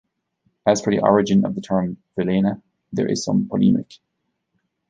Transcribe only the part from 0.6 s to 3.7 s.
As for the origin of the term Villena, there is some